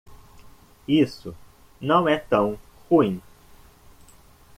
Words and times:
Isso 0.87 1.35
não 1.79 2.09
é 2.09 2.17
tão 2.17 2.57
ruim. 2.89 3.21